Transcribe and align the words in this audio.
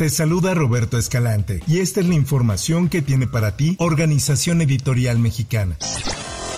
Te 0.00 0.08
saluda 0.08 0.54
Roberto 0.54 0.96
Escalante 0.96 1.60
y 1.66 1.80
esta 1.80 2.00
es 2.00 2.08
la 2.08 2.14
información 2.14 2.88
que 2.88 3.02
tiene 3.02 3.26
para 3.26 3.58
ti 3.58 3.76
Organización 3.78 4.62
Editorial 4.62 5.18
Mexicana. 5.18 5.76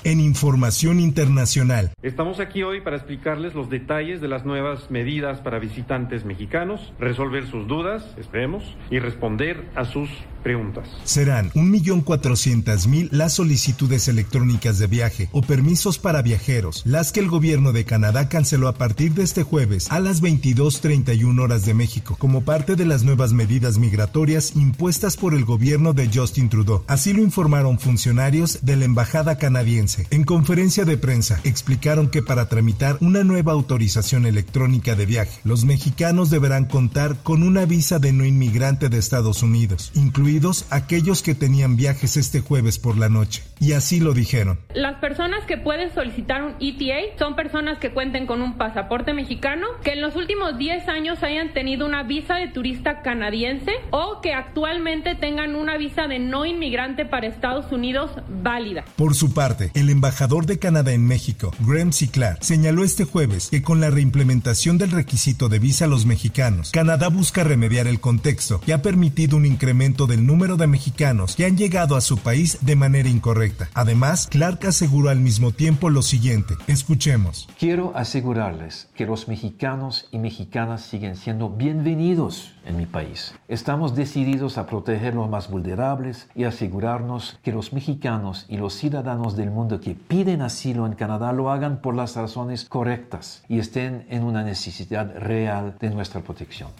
en 0.04 0.20
información 0.20 1.00
internacional. 1.00 1.92
Estamos 2.02 2.40
aquí 2.40 2.62
hoy 2.62 2.80
para 2.80 2.96
explicarles 2.96 3.54
los 3.54 3.70
detalles 3.70 4.20
de 4.20 4.28
las 4.28 4.44
nuevas 4.44 4.90
medidas 4.90 5.40
para 5.40 5.58
visitantes 5.58 6.24
mexicanos, 6.24 6.92
resolver 6.98 7.46
sus 7.46 7.66
dudas, 7.68 8.04
esperemos, 8.18 8.76
y 8.90 8.98
responder 8.98 9.64
a 9.74 9.84
sus 9.84 10.08
preguntas. 10.42 10.88
Serán 11.04 11.50
1.400.000 11.52 13.08
las 13.10 13.34
solicitudes 13.34 14.08
electrónicas 14.08 14.78
de 14.78 14.86
viaje 14.86 15.28
o 15.32 15.42
permisos 15.42 15.98
para 15.98 16.22
viajeros, 16.22 16.82
las 16.84 17.12
que 17.12 17.20
el 17.20 17.28
gobierno 17.28 17.72
de 17.72 17.84
Canadá 17.84 18.28
canceló 18.28 18.68
a 18.68 18.74
partir 18.74 19.14
de 19.14 19.22
este 19.22 19.42
jueves 19.42 19.90
a 19.90 20.00
las 20.00 20.22
22.31 20.22 21.40
horas 21.40 21.64
de 21.64 21.74
México, 21.74 22.16
como 22.18 22.42
parte 22.42 22.76
de 22.76 22.84
las 22.84 23.04
nuevas 23.04 23.32
medidas 23.32 23.78
migratorias 23.78 24.56
impuestas 24.56 25.16
por 25.16 25.34
el 25.34 25.44
gobierno 25.44 25.92
de 25.92 26.10
Justin 26.12 26.48
Trudeau. 26.48 26.84
Así 26.86 27.12
lo 27.12 27.22
informaron 27.22 27.78
funcionarios 27.78 28.58
de 28.62 28.76
la 28.76 28.84
Embajada 28.84 29.38
canadiense. 29.38 30.06
En 30.10 30.24
conferencia 30.24 30.84
de 30.84 30.96
prensa 30.96 31.40
explicaron 31.44 32.08
que 32.08 32.22
para 32.22 32.48
tramitar 32.48 32.98
una 33.00 33.24
nueva 33.24 33.52
autorización 33.52 34.26
electrónica 34.26 34.94
de 34.94 35.06
viaje, 35.06 35.40
los 35.44 35.64
mexicanos 35.64 36.30
deberán 36.30 36.66
contar 36.66 37.16
con 37.22 37.42
una 37.42 37.64
visa 37.64 37.98
de 37.98 38.12
no 38.12 38.24
inmigrante 38.24 38.88
de 38.88 38.98
Estados 38.98 39.42
Unidos, 39.42 39.92
incluida 39.94 40.31
aquellos 40.70 41.22
que 41.22 41.34
tenían 41.34 41.76
viajes 41.76 42.16
este 42.16 42.40
jueves 42.40 42.78
por 42.78 42.96
la 42.96 43.08
noche. 43.08 43.42
Y 43.60 43.72
así 43.72 44.00
lo 44.00 44.14
dijeron. 44.14 44.58
Las 44.74 44.98
personas 44.98 45.44
que 45.46 45.58
pueden 45.58 45.92
solicitar 45.94 46.42
un 46.42 46.54
ETA 46.60 47.18
son 47.18 47.36
personas 47.36 47.78
que 47.78 47.90
cuenten 47.90 48.26
con 48.26 48.40
un 48.40 48.56
pasaporte 48.56 49.12
mexicano, 49.12 49.66
que 49.84 49.92
en 49.92 50.00
los 50.00 50.16
últimos 50.16 50.56
10 50.56 50.88
años 50.88 51.22
hayan 51.22 51.52
tenido 51.52 51.84
una 51.84 52.02
visa 52.02 52.36
de 52.36 52.48
turista 52.48 53.02
canadiense 53.02 53.72
o 53.90 54.20
que 54.22 54.32
actualmente 54.32 55.14
tengan 55.14 55.54
una 55.54 55.76
visa 55.76 56.08
de 56.08 56.18
no 56.18 56.46
inmigrante 56.46 57.04
para 57.04 57.26
Estados 57.26 57.70
Unidos 57.72 58.10
válida. 58.42 58.84
Por 58.96 59.14
su 59.14 59.34
parte, 59.34 59.70
el 59.74 59.90
embajador 59.90 60.46
de 60.46 60.58
Canadá 60.58 60.92
en 60.92 61.06
México, 61.06 61.52
Graham 61.60 61.92
Ciclar, 61.92 62.38
señaló 62.40 62.84
este 62.84 63.04
jueves 63.04 63.48
que 63.50 63.62
con 63.62 63.80
la 63.80 63.90
reimplementación 63.90 64.78
del 64.78 64.92
requisito 64.92 65.48
de 65.48 65.58
visa 65.58 65.84
a 65.84 65.88
los 65.88 66.06
mexicanos, 66.06 66.70
Canadá 66.70 67.08
busca 67.08 67.44
remediar 67.44 67.86
el 67.86 68.00
contexto 68.00 68.60
y 68.66 68.72
ha 68.72 68.82
permitido 68.82 69.36
un 69.36 69.46
incremento 69.46 70.06
del 70.06 70.21
número 70.26 70.56
de 70.56 70.66
mexicanos 70.66 71.36
que 71.36 71.44
han 71.44 71.56
llegado 71.56 71.96
a 71.96 72.00
su 72.00 72.18
país 72.18 72.58
de 72.60 72.76
manera 72.76 73.08
incorrecta. 73.08 73.68
Además, 73.74 74.28
Clark 74.30 74.66
aseguró 74.66 75.10
al 75.10 75.20
mismo 75.20 75.52
tiempo 75.52 75.90
lo 75.90 76.02
siguiente. 76.02 76.54
Escuchemos. 76.66 77.48
Quiero 77.58 77.92
asegurarles 77.94 78.88
que 78.94 79.06
los 79.06 79.28
mexicanos 79.28 80.08
y 80.10 80.18
mexicanas 80.18 80.82
siguen 80.82 81.16
siendo 81.16 81.50
bienvenidos 81.50 82.54
en 82.64 82.76
mi 82.76 82.86
país. 82.86 83.34
Estamos 83.48 83.94
decididos 83.94 84.58
a 84.58 84.66
proteger 84.66 85.14
los 85.14 85.28
más 85.28 85.50
vulnerables 85.50 86.28
y 86.34 86.44
asegurarnos 86.44 87.38
que 87.42 87.52
los 87.52 87.72
mexicanos 87.72 88.46
y 88.48 88.56
los 88.56 88.74
ciudadanos 88.74 89.36
del 89.36 89.50
mundo 89.50 89.80
que 89.80 89.94
piden 89.94 90.42
asilo 90.42 90.86
en 90.86 90.94
Canadá 90.94 91.32
lo 91.32 91.50
hagan 91.50 91.80
por 91.80 91.94
las 91.94 92.16
razones 92.16 92.64
correctas 92.64 93.42
y 93.48 93.58
estén 93.58 94.06
en 94.08 94.24
una 94.24 94.42
necesidad 94.42 95.12
real 95.16 95.76
de 95.80 95.90
nuestra 95.90 96.20
protección. 96.20 96.70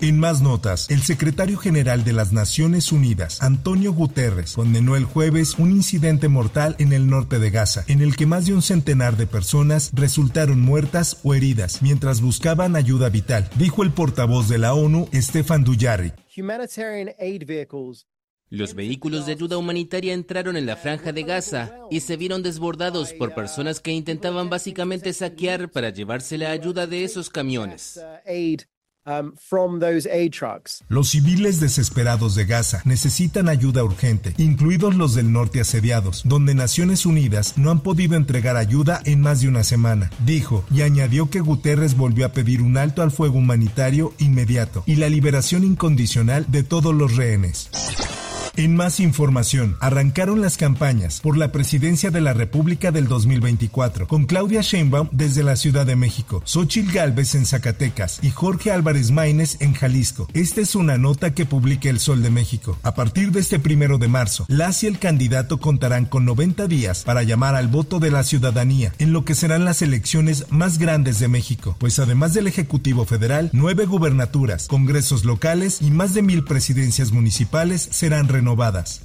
En 0.00 0.18
más 0.18 0.42
notas, 0.42 0.90
el 0.90 1.00
secretario 1.02 1.56
general 1.56 2.04
de 2.04 2.12
las 2.12 2.30
Naciones 2.30 2.92
Unidas, 2.92 3.42
Antonio 3.42 3.94
Guterres, 3.94 4.52
condenó 4.52 4.94
el 4.94 5.04
jueves 5.04 5.54
un 5.58 5.70
incidente 5.70 6.28
mortal 6.28 6.76
en 6.78 6.92
el 6.92 7.08
norte 7.08 7.38
de 7.38 7.50
Gaza, 7.50 7.84
en 7.88 8.02
el 8.02 8.14
que 8.14 8.26
más 8.26 8.44
de 8.44 8.52
un 8.52 8.60
centenar 8.60 9.16
de 9.16 9.26
personas 9.26 9.90
resultaron 9.94 10.60
muertas 10.60 11.18
o 11.24 11.32
heridas 11.34 11.80
mientras 11.80 12.20
buscaban 12.20 12.76
ayuda 12.76 13.08
vital, 13.08 13.48
dijo 13.56 13.82
el 13.82 13.90
portavoz 13.90 14.50
de 14.50 14.58
la 14.58 14.74
ONU, 14.74 15.08
Stefan 15.14 15.64
Dujarric. 15.64 16.14
Los 18.48 18.74
vehículos 18.74 19.26
de 19.26 19.32
ayuda 19.32 19.56
humanitaria 19.56 20.12
entraron 20.12 20.56
en 20.56 20.66
la 20.66 20.76
franja 20.76 21.12
de 21.12 21.22
Gaza 21.22 21.78
y 21.90 22.00
se 22.00 22.16
vieron 22.16 22.42
desbordados 22.42 23.14
por 23.14 23.34
personas 23.34 23.80
que 23.80 23.92
intentaban 23.92 24.50
básicamente 24.50 25.12
saquear 25.14 25.70
para 25.70 25.90
llevarse 25.90 26.36
la 26.36 26.50
ayuda 26.50 26.86
de 26.86 27.02
esos 27.02 27.30
camiones. 27.30 27.98
Um, 29.06 29.34
los 30.88 31.08
civiles 31.10 31.60
desesperados 31.60 32.34
de 32.34 32.44
Gaza 32.44 32.82
necesitan 32.84 33.48
ayuda 33.48 33.84
urgente, 33.84 34.34
incluidos 34.36 34.96
los 34.96 35.14
del 35.14 35.30
norte 35.30 35.60
asediados, 35.60 36.22
donde 36.24 36.56
Naciones 36.56 37.06
Unidas 37.06 37.56
no 37.56 37.70
han 37.70 37.80
podido 37.80 38.16
entregar 38.16 38.56
ayuda 38.56 39.00
en 39.04 39.20
más 39.20 39.42
de 39.42 39.48
una 39.48 39.62
semana, 39.62 40.10
dijo, 40.24 40.64
y 40.72 40.82
añadió 40.82 41.30
que 41.30 41.38
Guterres 41.38 41.96
volvió 41.96 42.26
a 42.26 42.32
pedir 42.32 42.62
un 42.62 42.76
alto 42.76 43.02
al 43.02 43.12
fuego 43.12 43.38
humanitario 43.38 44.12
inmediato 44.18 44.82
y 44.86 44.96
la 44.96 45.08
liberación 45.08 45.62
incondicional 45.62 46.44
de 46.48 46.64
todos 46.64 46.92
los 46.92 47.14
rehenes. 47.14 47.70
En 48.58 48.74
más 48.74 49.00
información, 49.00 49.76
arrancaron 49.80 50.40
las 50.40 50.56
campañas 50.56 51.20
por 51.20 51.36
la 51.36 51.52
presidencia 51.52 52.10
de 52.10 52.22
la 52.22 52.32
República 52.32 52.90
del 52.90 53.06
2024, 53.06 54.08
con 54.08 54.24
Claudia 54.24 54.62
Sheinbaum 54.62 55.10
desde 55.12 55.42
la 55.42 55.56
Ciudad 55.56 55.84
de 55.84 55.94
México, 55.94 56.40
Xochitl 56.46 56.90
Gálvez 56.90 57.34
en 57.34 57.44
Zacatecas 57.44 58.18
y 58.22 58.30
Jorge 58.30 58.70
Álvarez 58.70 59.10
Maínez 59.10 59.58
en 59.60 59.74
Jalisco. 59.74 60.26
Esta 60.32 60.62
es 60.62 60.74
una 60.74 60.96
nota 60.96 61.34
que 61.34 61.44
publica 61.44 61.90
El 61.90 62.00
Sol 62.00 62.22
de 62.22 62.30
México. 62.30 62.78
A 62.82 62.94
partir 62.94 63.30
de 63.30 63.40
este 63.40 63.58
primero 63.58 63.98
de 63.98 64.08
marzo, 64.08 64.46
las 64.48 64.82
y 64.82 64.86
el 64.86 64.98
candidato 64.98 65.60
contarán 65.60 66.06
con 66.06 66.24
90 66.24 66.66
días 66.66 67.04
para 67.04 67.24
llamar 67.24 67.56
al 67.56 67.68
voto 67.68 68.00
de 68.00 68.10
la 68.10 68.24
ciudadanía 68.24 68.94
en 68.98 69.12
lo 69.12 69.26
que 69.26 69.34
serán 69.34 69.66
las 69.66 69.82
elecciones 69.82 70.46
más 70.48 70.78
grandes 70.78 71.18
de 71.18 71.28
México, 71.28 71.76
pues 71.78 71.98
además 71.98 72.32
del 72.32 72.46
Ejecutivo 72.46 73.04
Federal, 73.04 73.50
nueve 73.52 73.84
gubernaturas, 73.84 74.66
congresos 74.66 75.26
locales 75.26 75.82
y 75.82 75.90
más 75.90 76.14
de 76.14 76.22
mil 76.22 76.42
presidencias 76.42 77.12
municipales 77.12 77.86
serán 77.92 78.28
renovadas 78.28 78.45
renovadas. 78.46 79.00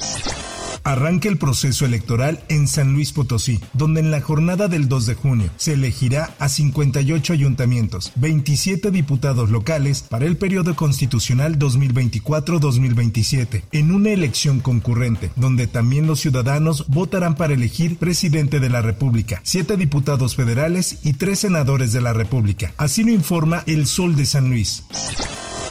Arranca 0.83 1.29
el 1.29 1.37
proceso 1.37 1.85
electoral 1.85 2.43
en 2.49 2.67
San 2.67 2.93
Luis 2.93 3.11
Potosí, 3.11 3.59
donde 3.73 3.99
en 3.99 4.09
la 4.09 4.19
jornada 4.19 4.67
del 4.67 4.87
2 4.87 5.05
de 5.05 5.13
junio 5.13 5.51
se 5.55 5.73
elegirá 5.73 6.33
a 6.39 6.49
58 6.49 7.33
ayuntamientos, 7.33 8.11
27 8.15 8.89
diputados 8.89 9.51
locales 9.51 10.01
para 10.01 10.25
el 10.25 10.37
periodo 10.37 10.75
constitucional 10.75 11.59
2024-2027, 11.59 13.63
en 13.71 13.91
una 13.91 14.09
elección 14.09 14.59
concurrente, 14.59 15.29
donde 15.35 15.67
también 15.67 16.07
los 16.07 16.19
ciudadanos 16.19 16.85
votarán 16.87 17.35
para 17.35 17.53
elegir 17.53 17.97
presidente 17.97 18.59
de 18.59 18.69
la 18.69 18.81
República, 18.81 19.39
7 19.43 19.77
diputados 19.77 20.35
federales 20.35 20.97
y 21.03 21.13
3 21.13 21.37
senadores 21.37 21.93
de 21.93 22.01
la 22.01 22.13
República. 22.13 22.73
Así 22.77 23.03
lo 23.03 23.11
informa 23.11 23.63
El 23.67 23.85
Sol 23.85 24.15
de 24.15 24.25
San 24.25 24.49
Luis. 24.49 24.83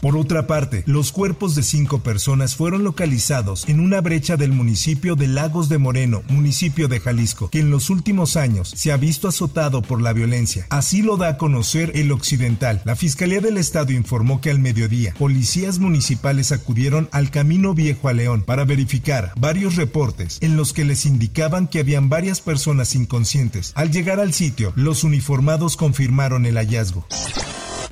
Por 0.01 0.17
otra 0.17 0.47
parte, 0.47 0.83
los 0.87 1.13
cuerpos 1.13 1.55
de 1.55 1.63
cinco 1.63 1.99
personas 2.01 2.57
fueron 2.57 2.85
localizados 2.85 3.69
en 3.69 3.81
una 3.81 4.01
brecha 4.01 4.39
del 4.39 4.53
municipio 4.53 5.15
de 5.15 5.29
Lagos 5.29 5.69
de 5.69 5.77
Moreno, 5.77 6.23
municipio 6.29 6.89
de 6.89 7.01
Jalisco, 7.01 7.51
que 7.51 7.61
en 7.61 7.71
los 7.71 7.91
últimos 7.91 8.37
años 8.37 8.73
se 8.75 8.93
ha 8.93 8.97
visto 8.97 9.29
azotado 9.29 9.83
por 9.83 10.01
la 10.01 10.15
violencia. 10.15 10.67
Así 10.71 11.03
lo 11.03 11.19
da 11.19 11.29
a 11.29 11.37
conocer 11.37 11.93
el 11.95 12.13
Occidental. 12.13 12.81
La 12.87 12.97
Fiscalía 12.97 13.41
del 13.41 13.59
Estado 13.59 13.93
informó 13.93 14.41
que 14.41 14.51
al 14.51 14.59
mediodía, 14.59 15.15
policías 15.19 15.79
municipales 15.79 16.51
acudieron 16.51 17.11
al 17.13 17.31
Camino 17.31 17.75
Viejo 17.75 18.09
a 18.09 18.15
León 18.15 18.43
para 18.43 18.65
verificar 18.65 19.33
varios 19.39 19.77
reportes 19.77 20.39
en 20.41 20.57
los 20.57 20.73
que 20.73 20.85
les 20.85 21.05
indicaban 21.05 21.69
que 21.69 21.81
habían 21.81 22.09
varias 22.09 22.41
personas 22.41 22.95
inconscientes. 22.95 23.73
Al 23.75 23.91
llegar 23.91 24.19
al 24.19 24.33
sitio, 24.33 24.73
los 24.77 25.05
uniformados 25.05 25.77
confirmaron 25.77 26.47
el 26.47 26.57
hallazgo. 26.57 27.07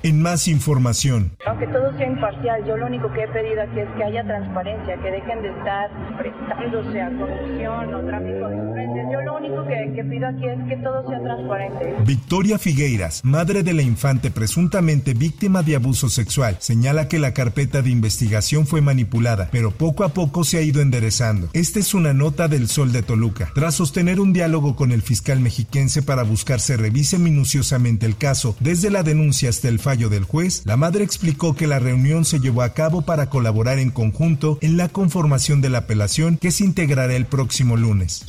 En 0.03 0.23
más 0.23 0.47
información. 0.47 1.33
Aunque 1.45 1.67
todo 1.67 1.97
sea 1.97 2.07
imparcial, 2.07 2.65
yo 2.65 2.77
lo 2.77 2.87
único 2.87 3.13
que 3.13 3.25
he 3.25 3.29
pedido 3.29 3.63
aquí 3.63 3.81
es 3.81 3.89
que 3.97 4.05
haya 4.05 4.23
transparencia, 4.23 4.97
que 4.97 5.11
dejen 5.11 5.43
de 5.43 5.49
estar 5.49 5.91
prestándose 6.17 7.01
a 7.01 7.11
corrupción 7.11 7.95
o 7.95 8.07
tráfico 8.07 8.49
de 8.49 8.57
influencias. 8.57 9.07
Yo 9.13 9.21
lo 9.23 9.37
único 9.37 9.67
que, 9.67 9.93
que 9.97 10.05
pido 10.05 10.29
aquí 10.29 10.47
es 10.47 10.69
que 10.69 10.77
todo 10.85 11.09
sea 11.09 11.21
transparente. 11.21 11.97
Victoria 12.07 12.59
Figueiras, 12.59 13.25
madre 13.25 13.65
de 13.65 13.75
la 13.75 13.83
infante 13.83 14.31
presuntamente 14.31 15.15
víctima 15.15 15.65
de 15.65 15.75
abuso 15.75 16.09
sexual, 16.09 16.57
señala 16.61 17.09
que 17.09 17.19
la 17.19 17.35
carpeta 17.35 17.83
de 17.83 17.91
investigación 17.91 18.67
fue 18.67 18.81
manipulada, 18.81 19.49
pero 19.51 19.73
poco 19.73 20.05
a 20.05 20.11
poco 20.11 20.45
se 20.45 20.59
ha 20.59 20.63
ido 20.63 20.81
enderezando. 20.81 21.49
Esta 21.55 21.81
es 21.81 21.93
una 21.93 22.13
nota 22.13 22.47
del 22.47 22.69
Sol 22.69 22.93
de 22.93 23.03
Toluca. 23.03 23.51
Tras 23.53 23.75
sostener 23.75 24.21
un 24.21 24.33
diálogo 24.33 24.77
con 24.77 24.93
el 24.93 25.03
fiscal 25.03 25.41
mexiquense 25.41 26.03
para 26.03 26.23
buscar 26.23 26.61
se 26.61 26.77
revise 26.77 27.19
minuciosamente 27.19 28.07
el 28.07 28.17
caso, 28.17 28.57
desde 28.61 28.91
la 28.91 29.03
denuncia 29.03 29.49
hasta 29.49 29.69
el 29.69 29.81
del 29.97 30.25
juez, 30.25 30.63
la 30.67 30.77
madre 30.77 31.03
explicó 31.03 31.57
que 31.57 31.67
la 31.67 31.79
reunión 31.79 32.27
se 32.27 32.41
llevó 32.41 32.61
a 32.61 32.75
cabo 32.75 33.03
para 33.03 33.31
colaborar 33.31 33.79
en 33.79 33.91
conjunto 33.91 34.59
en 34.61 34.77
la 34.77 34.91
conformación 34.91 35.63
de 35.63 35.71
la 35.71 35.79
apelación 35.79 36.37
que 36.37 36.51
se 36.51 36.65
integrará 36.65 37.15
el 37.15 37.25
próximo 37.25 37.77
lunes. 37.77 38.25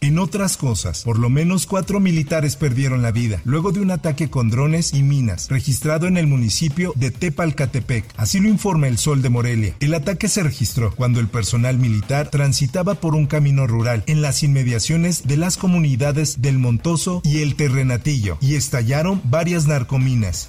En 0.00 0.18
otras 0.18 0.56
cosas, 0.56 1.02
por 1.02 1.18
lo 1.18 1.30
menos 1.30 1.66
cuatro 1.66 2.00
militares 2.00 2.56
perdieron 2.56 3.02
la 3.02 3.12
vida 3.12 3.40
luego 3.44 3.72
de 3.72 3.80
un 3.80 3.90
ataque 3.90 4.30
con 4.30 4.50
drones 4.50 4.92
y 4.92 5.02
minas 5.02 5.48
registrado 5.48 6.06
en 6.06 6.16
el 6.16 6.26
municipio 6.26 6.92
de 6.96 7.10
Tepalcatepec. 7.10 8.04
Así 8.16 8.40
lo 8.40 8.48
informa 8.48 8.88
el 8.88 8.98
Sol 8.98 9.22
de 9.22 9.30
Morelia. 9.30 9.74
El 9.80 9.94
ataque 9.94 10.28
se 10.28 10.42
registró 10.42 10.94
cuando 10.94 11.20
el 11.20 11.28
personal 11.28 11.78
militar 11.78 12.28
transitaba 12.30 12.94
por 12.94 13.14
un 13.14 13.26
camino 13.26 13.66
rural 13.66 14.04
en 14.06 14.22
las 14.22 14.42
inmediaciones 14.42 15.26
de 15.26 15.36
las 15.36 15.56
comunidades 15.56 16.42
del 16.42 16.58
Montoso 16.58 17.20
y 17.24 17.38
el 17.38 17.56
Terrenatillo 17.56 18.38
y 18.40 18.54
estallaron 18.54 19.20
varias 19.24 19.66
narcominas. 19.66 20.48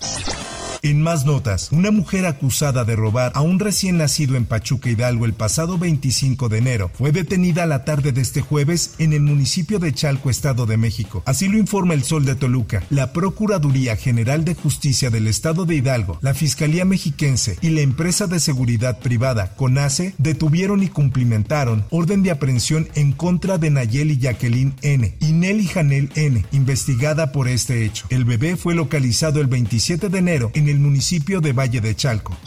En 0.87 1.01
más 1.01 1.25
notas, 1.25 1.67
una 1.73 1.91
mujer 1.91 2.25
acusada 2.25 2.85
de 2.85 2.95
robar 2.95 3.33
a 3.35 3.41
un 3.41 3.59
recién 3.59 3.97
nacido 3.97 4.37
en 4.37 4.45
Pachuca 4.45 4.89
Hidalgo 4.89 5.25
el 5.25 5.33
pasado 5.33 5.77
25 5.77 6.47
de 6.47 6.59
enero 6.59 6.91
fue 6.93 7.11
detenida 7.11 7.65
la 7.65 7.83
tarde 7.83 8.13
de 8.13 8.21
este 8.21 8.39
jueves 8.39 8.91
en 8.97 9.11
el 9.11 9.19
municipio 9.19 9.79
de 9.79 9.91
Chalco, 9.91 10.29
Estado 10.29 10.65
de 10.65 10.77
México. 10.77 11.23
Así 11.25 11.49
lo 11.49 11.57
informa 11.57 11.93
el 11.93 12.03
Sol 12.03 12.23
de 12.23 12.35
Toluca. 12.35 12.83
La 12.89 13.11
Procuraduría 13.11 13.97
General 13.97 14.45
de 14.45 14.55
Justicia 14.55 15.09
del 15.09 15.27
Estado 15.27 15.65
de 15.65 15.75
Hidalgo, 15.75 16.19
la 16.21 16.33
Fiscalía 16.33 16.85
Mexiquense 16.85 17.57
y 17.59 17.71
la 17.71 17.81
empresa 17.81 18.27
de 18.27 18.39
seguridad 18.39 18.99
privada 18.99 19.55
CONACE 19.57 20.13
detuvieron 20.17 20.83
y 20.83 20.87
cumplimentaron 20.87 21.83
orden 21.89 22.23
de 22.23 22.31
aprehensión 22.31 22.87
en 22.95 23.11
contra 23.11 23.57
de 23.57 23.71
Nayeli 23.71 24.19
Jacqueline 24.19 24.73
N. 24.83 25.17
y 25.19 25.33
Nelly 25.33 25.67
Janel 25.67 26.11
N, 26.15 26.45
investigada 26.53 27.33
por 27.33 27.49
este 27.49 27.83
hecho. 27.83 28.05
El 28.09 28.23
bebé 28.23 28.55
fue 28.55 28.73
localizado 28.73 29.41
el 29.41 29.47
27 29.47 30.07
de 30.07 30.19
enero 30.19 30.49
en 30.53 30.69
el 30.69 30.76
municipio 30.79 31.41
de 31.41 31.53
Valle 31.53 31.81
de 31.81 31.95
Chalco. 31.95 32.37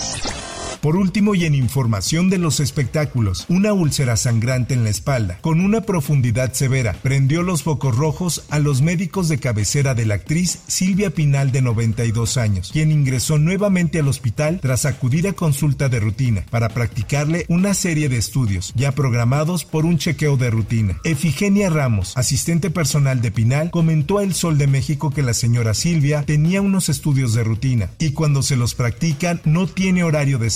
Por 0.80 0.96
último 0.96 1.34
y 1.34 1.44
en 1.44 1.54
información 1.54 2.30
de 2.30 2.38
los 2.38 2.58
espectáculos, 2.58 3.44
una 3.50 3.74
úlcera 3.74 4.16
sangrante 4.16 4.72
en 4.72 4.82
la 4.82 4.88
espalda, 4.88 5.38
con 5.42 5.60
una 5.60 5.82
profundidad 5.82 6.54
severa, 6.54 6.96
prendió 7.02 7.42
los 7.42 7.62
focos 7.62 7.94
rojos 7.94 8.44
a 8.48 8.58
los 8.58 8.80
médicos 8.80 9.28
de 9.28 9.38
cabecera 9.38 9.94
de 9.94 10.06
la 10.06 10.14
actriz 10.14 10.60
Silvia 10.68 11.10
Pinal 11.10 11.52
de 11.52 11.60
92 11.60 12.38
años, 12.38 12.70
quien 12.72 12.92
ingresó 12.92 13.36
nuevamente 13.36 13.98
al 13.98 14.08
hospital 14.08 14.58
tras 14.62 14.86
acudir 14.86 15.28
a 15.28 15.34
consulta 15.34 15.90
de 15.90 16.00
rutina 16.00 16.46
para 16.48 16.70
practicarle 16.70 17.44
una 17.48 17.74
serie 17.74 18.08
de 18.08 18.16
estudios 18.16 18.72
ya 18.74 18.92
programados 18.92 19.66
por 19.66 19.84
un 19.84 19.98
chequeo 19.98 20.38
de 20.38 20.48
rutina. 20.48 20.98
Efigenia 21.04 21.68
Ramos, 21.68 22.16
asistente 22.16 22.70
personal 22.70 23.20
de 23.20 23.30
Pinal, 23.30 23.70
comentó 23.70 24.16
a 24.16 24.22
El 24.22 24.32
Sol 24.32 24.56
de 24.56 24.66
México 24.66 25.10
que 25.10 25.22
la 25.22 25.34
señora 25.34 25.74
Silvia 25.74 26.22
tenía 26.22 26.62
unos 26.62 26.88
estudios 26.88 27.34
de 27.34 27.44
rutina 27.44 27.90
y 27.98 28.12
cuando 28.12 28.42
se 28.42 28.56
los 28.56 28.74
practican 28.74 29.42
no 29.44 29.66
tiene 29.66 30.04
horario 30.04 30.38
de 30.38 30.48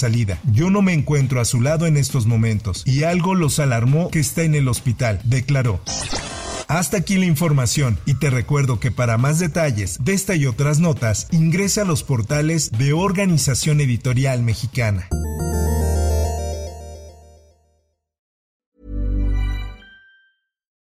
yo 0.52 0.70
no 0.70 0.80
me 0.80 0.92
encuentro 0.92 1.40
a 1.40 1.44
su 1.44 1.60
lado 1.60 1.86
en 1.86 1.96
estos 1.96 2.26
momentos 2.26 2.82
y 2.86 3.02
algo 3.02 3.34
los 3.34 3.58
alarmó 3.58 4.10
que 4.10 4.20
está 4.20 4.42
en 4.42 4.54
el 4.54 4.68
hospital, 4.68 5.20
declaró. 5.24 5.80
Hasta 6.68 6.98
aquí 6.98 7.18
la 7.18 7.26
información 7.26 7.98
y 8.06 8.14
te 8.14 8.30
recuerdo 8.30 8.80
que 8.80 8.90
para 8.90 9.18
más 9.18 9.38
detalles 9.38 9.98
de 10.02 10.14
esta 10.14 10.34
y 10.34 10.46
otras 10.46 10.78
notas 10.78 11.26
ingresa 11.30 11.82
a 11.82 11.84
los 11.84 12.04
portales 12.04 12.70
de 12.70 12.92
Organización 12.92 13.80
Editorial 13.80 14.42
Mexicana. 14.42 15.08